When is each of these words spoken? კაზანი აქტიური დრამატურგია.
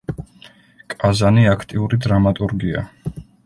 კაზანი 0.93 1.45
აქტიური 1.53 2.03
დრამატურგია. 2.09 2.87